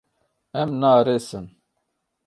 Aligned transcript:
Em 0.61 0.69
naarêsin. 0.79 1.45